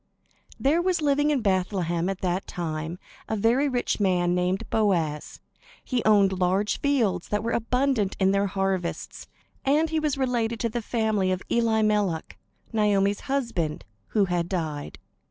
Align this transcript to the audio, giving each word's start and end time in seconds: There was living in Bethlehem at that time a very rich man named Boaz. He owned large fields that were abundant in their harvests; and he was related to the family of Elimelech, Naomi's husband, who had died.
There 0.59 0.81
was 0.81 0.99
living 0.99 1.29
in 1.29 1.41
Bethlehem 1.43 2.09
at 2.09 2.21
that 2.21 2.47
time 2.47 2.97
a 3.29 3.35
very 3.35 3.69
rich 3.69 3.99
man 3.99 4.33
named 4.33 4.67
Boaz. 4.71 5.39
He 5.83 6.03
owned 6.05 6.39
large 6.39 6.79
fields 6.79 7.27
that 7.29 7.43
were 7.43 7.51
abundant 7.51 8.17
in 8.19 8.31
their 8.31 8.47
harvests; 8.47 9.27
and 9.63 9.91
he 9.91 9.99
was 9.99 10.17
related 10.17 10.59
to 10.61 10.69
the 10.69 10.81
family 10.81 11.31
of 11.31 11.43
Elimelech, 11.51 12.39
Naomi's 12.73 13.19
husband, 13.29 13.85
who 14.07 14.25
had 14.25 14.49
died. 14.49 14.97